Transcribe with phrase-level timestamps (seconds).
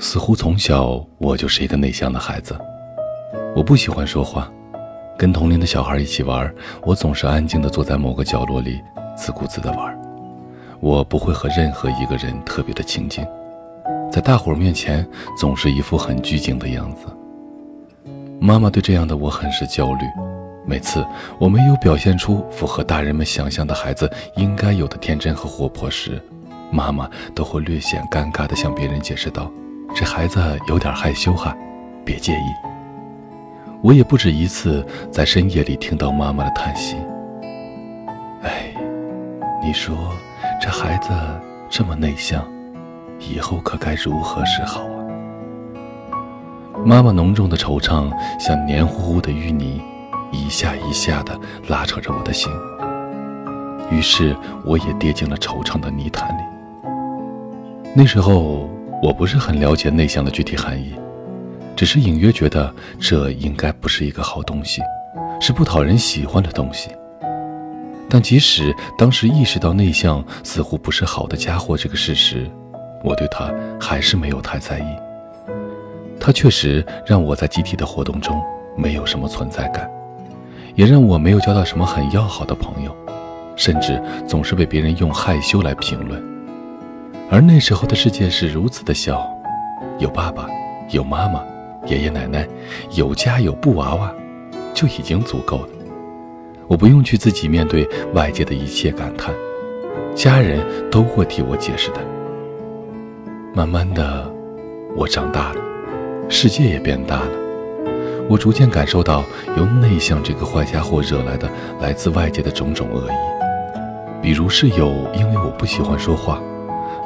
[0.00, 2.58] 似乎从小我就是一个内向的孩子，
[3.54, 4.50] 我不喜欢说话，
[5.18, 6.50] 跟同龄的小孩一起玩，
[6.82, 8.80] 我总是安静地坐在某个角落里，
[9.14, 9.94] 自顾自地玩。
[10.80, 13.22] 我不会和任何一个人特别的亲近，
[14.10, 15.06] 在大伙儿面前
[15.38, 17.04] 总是一副很拘谨的样子。
[18.40, 20.06] 妈妈对这样的我很是焦虑，
[20.64, 21.04] 每次
[21.38, 26.18] 我没有表现出符合大人们想象的孩子应该有的天真和活泼时，
[26.72, 29.52] 妈妈都会略显尴尬地向别人解释道。
[29.92, 31.54] 这孩子有点害羞哈，
[32.04, 32.46] 别介意。
[33.82, 36.96] 我也不止一次在深夜里听到妈妈的叹息。
[38.42, 38.72] 哎，
[39.62, 39.94] 你说
[40.60, 41.10] 这孩子
[41.68, 42.46] 这么内向，
[43.18, 45.00] 以后可该如何是好啊？
[46.84, 49.82] 妈妈浓重的惆怅像黏糊糊的淤泥，
[50.30, 52.50] 一下一下的拉扯着我的心。
[53.90, 56.42] 于是我也跌进了惆怅的泥潭里。
[57.94, 58.70] 那时候。
[59.02, 60.94] 我不是很了解内向的具体含义，
[61.74, 64.82] 只是隐约觉得这应该不是一个好东西，
[65.40, 66.90] 是不讨人喜欢的东西。
[68.10, 72.46] 但即使当时意识到内向似乎不是好的家伙这个事实，
[73.02, 74.84] 我对他还是没有太在意。
[76.20, 78.38] 他确实让我在集体的活动中
[78.76, 79.90] 没有什么存在感，
[80.74, 82.94] 也让我没有交到什么很要好的朋友，
[83.56, 86.29] 甚至总是被别人用害羞来评论。
[87.32, 89.24] 而那时候的世界是如此的小，
[90.00, 90.48] 有爸爸，
[90.90, 91.40] 有妈妈，
[91.86, 92.44] 爷爷奶奶，
[92.96, 94.12] 有家有布娃娃，
[94.74, 95.68] 就已经足够了。
[96.66, 99.32] 我不用去自己面对外界的一切感叹，
[100.12, 102.00] 家人都会替我解释的。
[103.54, 104.28] 慢慢的，
[104.96, 105.60] 我长大了，
[106.28, 107.30] 世界也变大了，
[108.28, 109.22] 我逐渐感受到
[109.56, 111.48] 由内向这个坏家伙惹来的
[111.80, 116.42] 来自外界的种种恶意，比如室友因为我不喜欢说话。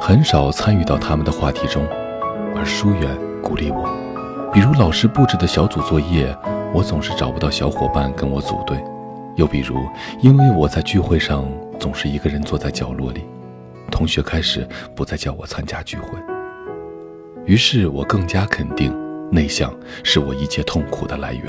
[0.07, 1.83] 很少参与到他们的话题中，
[2.55, 3.89] 而疏远鼓励我。
[4.53, 6.31] 比如老师布置的小组作业，
[6.75, 8.77] 我总是找不到小伙伴跟我组队；
[9.35, 9.77] 又比如，
[10.21, 13.21] 因为我在聚会上总是一个人坐在角落里，
[13.89, 16.09] 同学开始不再叫我参加聚会。
[17.47, 18.95] 于是我更加肯定，
[19.31, 19.73] 内向
[20.03, 21.45] 是我一切痛苦的来源。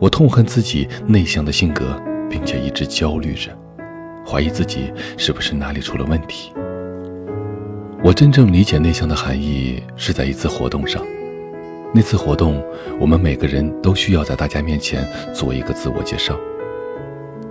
[0.00, 3.56] 我痛恨自己内向的性格，并且一直焦虑着，
[4.26, 6.52] 怀疑自己是不是哪里出了问题。
[8.04, 11.02] 我真正理解内向的含义是在一次活动上。
[11.94, 12.62] 那次活动，
[13.00, 16.38] 我们每个人都需要在大家面前做一个自我介绍。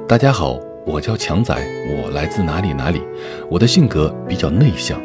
[0.08, 1.56] 大家好，我叫强仔，
[1.90, 3.02] 我来自哪里哪里，
[3.50, 5.02] 我的性格比较内向。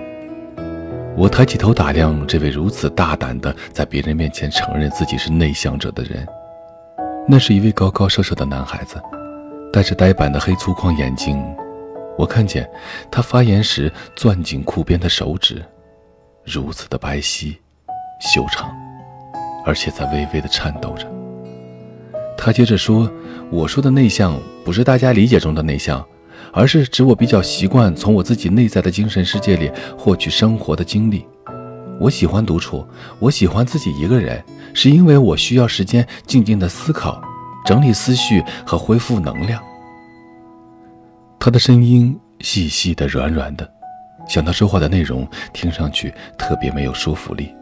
[1.16, 6.26] 我抬起头打量这位如此大胆的在别人面前承认自己是内向者的人，
[7.26, 9.00] 那是一位高高瘦瘦的男孩子，
[9.72, 11.42] 戴着呆板的黑粗框眼镜。
[12.18, 12.68] 我看见
[13.12, 15.64] 他发言时攥紧裤边的手指，
[16.44, 17.56] 如此的白皙、
[18.20, 18.68] 修长，
[19.64, 21.06] 而且在微微的颤抖着。
[22.36, 23.08] 他接着说
[23.50, 26.04] ：“我说的内向，不是大家理解中的内向，
[26.52, 31.24] 而是指我比较习惯从我自己内在的精神世界里获取生活的经历。
[32.00, 32.84] 我喜欢独处，
[33.20, 34.42] 我喜欢自己一个人，
[34.74, 37.22] 是因为我需要时间静静的思考、
[37.64, 39.62] 整理思绪和恢复能量。”
[41.40, 43.68] 他的声音细细的、软软的，
[44.28, 47.54] 像他说话的内容听上去特别没有说服力，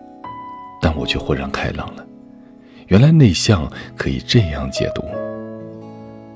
[0.81, 2.04] 但我却豁然开朗了。
[2.88, 5.03] 原来内向可以这样解读，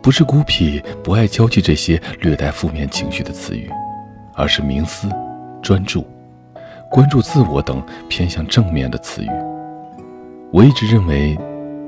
[0.02, 3.70] 不是孤僻、不爱交际这些略带负面情绪的词语，
[4.34, 5.08] 而是冥思、
[5.62, 6.06] 专注、
[6.90, 9.30] 关注自我等偏向正面的词语。
[10.52, 11.38] 我一直认为，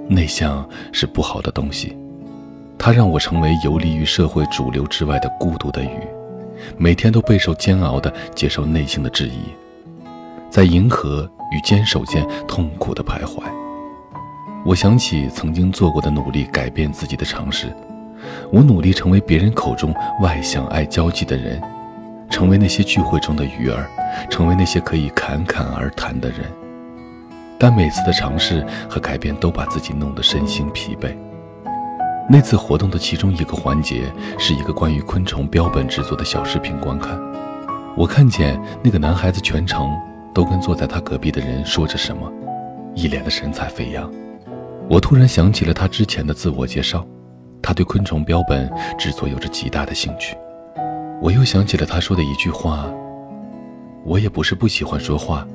[0.08, 1.96] 内向是不好的东西。
[2.78, 5.98] 它让我成为游离于社会主流之外的孤独的鱼，
[6.76, 9.54] 每天都备受煎熬地接受内心的质疑，
[10.50, 13.42] 在迎合与坚守间痛苦地徘徊。
[14.64, 17.72] 我想起曾经做过的努力改变自己的尝试，
[18.50, 21.60] 我努力成为别人口中外向爱交际的人，
[22.30, 23.88] 成为那些聚会中的鱼儿，
[24.28, 26.40] 成为那些可以侃侃而谈的人。
[27.58, 31.14] 但每次的尝试和改变都把自己弄得身心疲惫。
[32.32, 37.20] 那次活动的其中一个环节是一个关于昆虫标本制作的小视频观看。
[37.94, 39.86] 我看见那个男孩子全程
[40.32, 42.32] 都跟坐在他隔壁的人说着什么，
[42.94, 44.10] 一脸的神采飞扬。
[44.88, 47.06] 我突然想起了他之前的自我介绍，
[47.60, 48.66] 他对昆虫标本
[48.98, 50.34] 制作有着极大的兴趣。
[51.20, 52.86] 我又想起了他说的一句话
[54.06, 55.46] ：“我也不是不喜欢说话，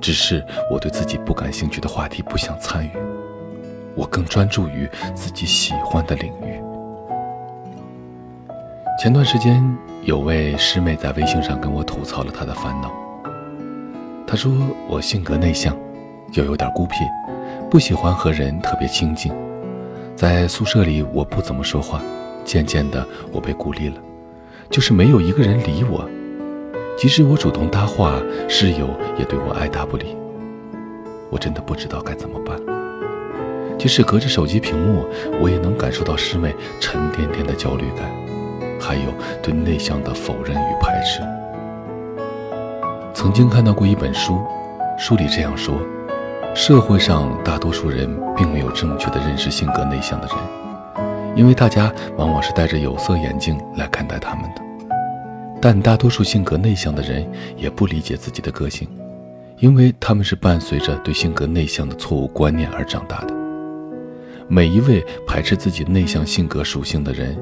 [0.00, 0.42] 只是
[0.72, 2.90] 我对自己不感兴趣的话题不想参与。”
[3.96, 6.60] 我更专注于自己喜欢的领域。
[9.00, 9.62] 前段时间，
[10.02, 12.92] 有位师妹在微信上跟我吐槽了她的烦恼。
[14.26, 14.52] 她说
[14.88, 15.76] 我性格内向，
[16.32, 16.94] 又有点孤僻，
[17.70, 19.32] 不喜欢和人特别亲近。
[20.16, 22.00] 在宿舍里，我不怎么说话。
[22.44, 23.96] 渐渐的，我被孤立了，
[24.70, 26.08] 就是没有一个人理我。
[26.96, 28.88] 即使我主动搭话，室友
[29.18, 30.16] 也对我爱答不理。
[31.30, 32.83] 我真的不知道该怎么办。
[33.84, 35.04] 即使隔着手机屏幕，
[35.42, 38.10] 我也能感受到师妹沉甸甸的焦虑感，
[38.80, 41.20] 还有对内向的否认与排斥。
[43.12, 44.40] 曾经看到过一本书，
[44.96, 45.76] 书里这样说：
[46.54, 54.62] 社会上大多数人并没有正确的认识性格内向的人，因为大家往往是戴着有色眼镜来看待他们的。
[55.60, 58.88] 但大多数性格内向的人也不理解自己的个性，
[59.58, 63.43] 因为他们是伴随着对性格内向的错误观念而长大的。
[64.48, 67.36] 每一位排斥自己内向性格属性的人，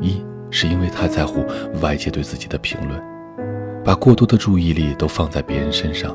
[0.00, 0.20] 一
[0.50, 1.44] 是因为太在乎
[1.80, 3.00] 外界对自己的评论，
[3.84, 6.10] 把过多的注意力都放在别人身上；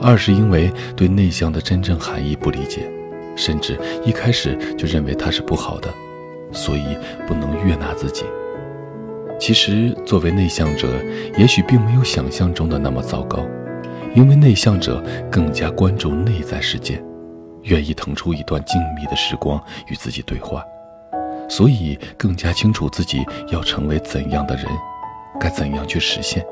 [0.00, 2.90] 二是因为对内向的真正含义不理解，
[3.36, 5.88] 甚至一开始就认为它是不好的，
[6.52, 8.24] 所以不能悦纳自己。
[9.38, 10.88] 其实，作为内向者，
[11.38, 13.46] 也许并没有想象中的那么糟糕，
[14.14, 17.02] 因为内向者更加关注内在世界，
[17.64, 20.64] 愿意腾出一段静谧的时光与自己对话，
[21.48, 24.66] 所以更加清楚自己要成为怎样的人，
[25.38, 26.44] 该怎样去实现。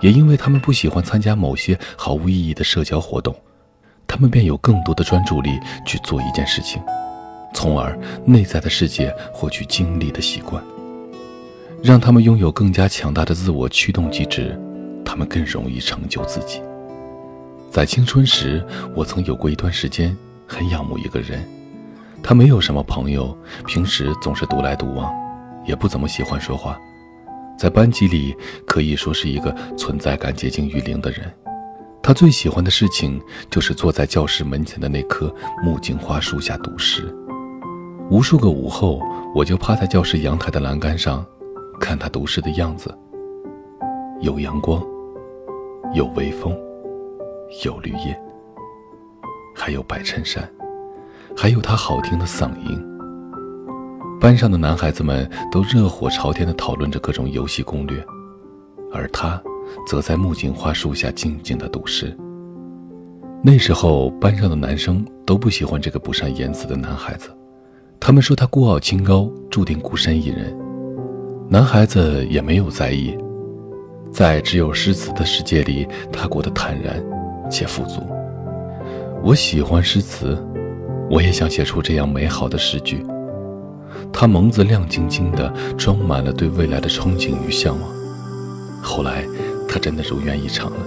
[0.00, 3.34] 也因为他们不喜欢参加某些毫无意义的社交活动，
[4.06, 6.82] 他们便有更多的专注力去做一件事情，
[7.52, 10.62] 从而内在的世界获取精力的习惯。
[11.82, 14.58] 让他们拥有更加强大的自我驱动机制，
[15.04, 16.62] 他们更容易成就自己。
[17.70, 21.48] 在青春时，我曾有过一段时间很仰慕一个人，
[22.20, 25.08] 他没有什么朋友，平时总是独来独往，
[25.64, 26.76] 也不怎么喜欢说话，
[27.56, 28.34] 在班级里
[28.66, 31.32] 可以说是一个存在感接近于零的人。
[32.02, 35.32] 他最喜欢的事情就是坐在教室门前的那棵
[35.62, 37.14] 木槿花树下读诗。
[38.10, 39.00] 无数个午后，
[39.32, 41.24] 我就趴在教室阳台的栏杆上。
[41.78, 42.94] 看他读诗的样子，
[44.20, 44.84] 有阳光，
[45.94, 46.54] 有微风，
[47.64, 48.16] 有绿叶，
[49.56, 50.48] 还有白衬衫，
[51.36, 52.80] 还有他好听的嗓音。
[54.20, 58.00] 班上的男孩子们都热火朝天地讨论着各种游戏攻略，
[58.92, 59.42] 而他
[59.84, 62.16] 则在木槿花树下静静地读诗。
[63.42, 67.36] 那时候，班上的男生都不喜欢这个不善言辞的男孩子，
[67.98, 70.56] 他们说他孤傲清高，注定孤身一人。
[71.48, 73.18] 男孩子也没有在意，
[74.12, 77.02] 在只有诗词的世界里，他过得坦然
[77.50, 78.00] 且富足。
[79.22, 80.38] 我喜欢诗词，
[81.10, 83.04] 我也想写出这样美好的诗句。
[84.12, 87.90] 他眸子亮晶晶的，装满了对未来的憧憬与向往。
[88.82, 89.24] 后来，
[89.68, 90.78] 他真的如愿以偿了。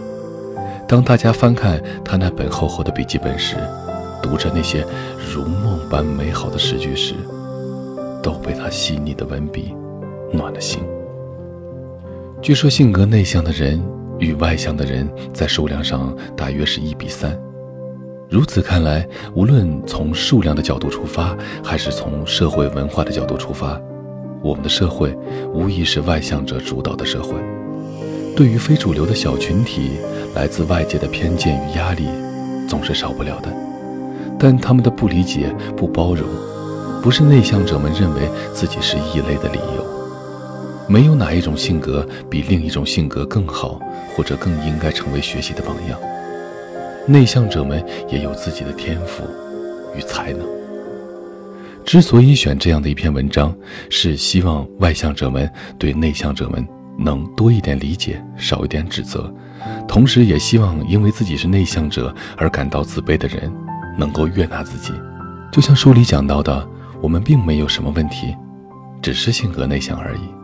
[0.88, 3.56] 当大家翻看他那本厚厚的笔记本时，
[4.22, 4.86] 读着那些
[5.34, 7.14] 如梦般美好的诗句时，
[8.24, 9.76] 都被他细腻的文笔。
[10.36, 10.82] 暖了心。
[12.42, 13.80] 据说性格内向的人
[14.20, 17.38] 与外向的人在数量上大约是一比三。
[18.30, 23.80] 如此看来，无论从数量的角度出发，还是从社会文化的角度出发，
[24.42, 25.16] 我们的社会
[25.54, 27.36] 无疑是外向者主导的社会。
[28.36, 29.92] 对于非主流的小群体，
[30.34, 32.08] 来自外界的偏见与压力
[32.68, 33.54] 总是少不了的。
[34.40, 36.28] 但他们的不理解、不包容，
[37.04, 40.03] 不是内向者们认为自己是异类的理由。
[40.88, 43.80] 没有哪一种性格比另一种性格更好，
[44.16, 46.00] 或者更应该成为学习的榜样。
[47.08, 49.24] 内向者们也有自己的天赋
[49.96, 50.42] 与才能。
[51.86, 53.54] 之所以选这样的一篇文章，
[53.90, 56.66] 是希望外向者们对内向者们
[56.98, 59.34] 能多一点理解，少一点指责，
[59.88, 63.52] 同时也希望因为自己是内向者而感到自卑的人
[63.98, 64.94] 能够悦纳自己。
[65.52, 66.66] 就像书里讲到的，
[67.02, 68.34] 我们并没有什么问题，
[69.02, 70.43] 只是性格内向而已。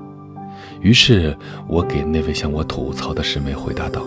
[0.81, 4.01] 于是我给那位向我吐槽的师妹回答道：“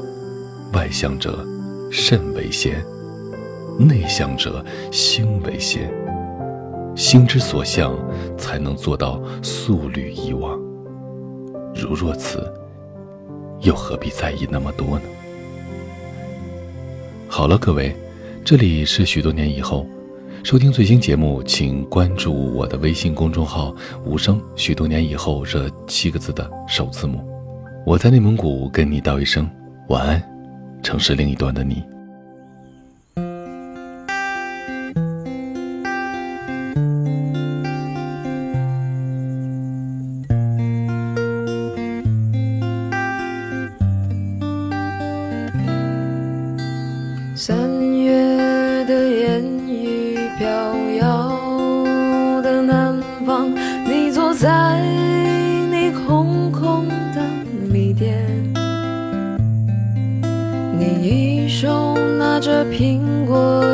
[0.73, 1.47] 外向者
[1.91, 2.83] 肾为先，
[3.79, 5.93] 内向者心为先。
[6.97, 7.95] 心之所向，
[8.37, 10.59] 才能做到素履以往。
[11.75, 12.53] 如若此，
[13.61, 15.05] 又何必在意那么多呢？”
[17.29, 17.95] 好了，各位，
[18.45, 19.87] 这里是许多年以后。
[20.45, 23.73] 收听最新节目，请关注我的微信公众号
[24.05, 24.43] “无声”。
[24.57, 27.25] 许多年以后，这七个字的首字母。
[27.87, 29.49] 我在内蒙古跟你道一声
[29.89, 30.23] 晚安，
[30.83, 31.81] 城市另一端的你。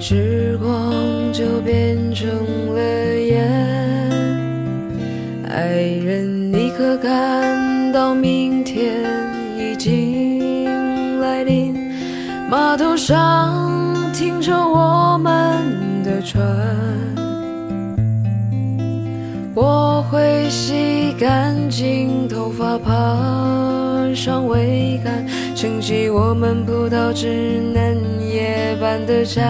[0.00, 2.28] 时光就变成
[2.74, 2.80] 了
[3.20, 3.50] 烟，
[5.48, 9.02] 爱人，你可感到明天
[9.58, 11.74] 已经来临？
[12.48, 16.40] 码头上停着我们的船，
[19.52, 22.92] 我会洗干净头发，爬
[24.14, 29.42] 上桅杆，撑起我们葡萄枝嫩叶般的家。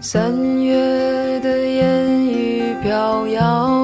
[0.00, 3.83] 三月的烟雨飘摇，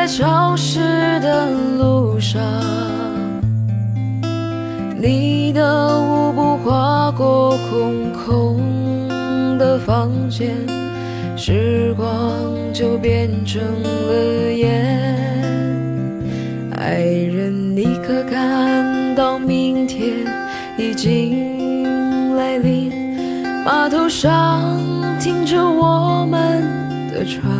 [0.00, 0.80] 在潮湿
[1.20, 2.40] 的路上。
[4.98, 10.56] 你的舞步划过空空的房间，
[11.36, 12.08] 时光
[12.72, 14.86] 就变成了烟。
[16.78, 20.24] 爱人，你可感到明天
[20.78, 22.34] 已经？
[22.38, 22.90] 来临，
[23.66, 24.62] 码头上
[25.20, 26.62] 停着我们
[27.12, 27.59] 的船，